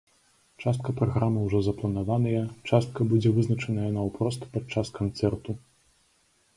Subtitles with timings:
[0.61, 5.51] Частка праграмы ўжо запланаваная, частка будзе вызначаная наўпрост падчас канцэрту.